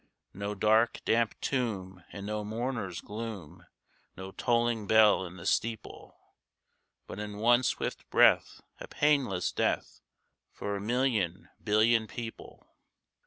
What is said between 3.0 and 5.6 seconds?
gloom, No tolling bell in the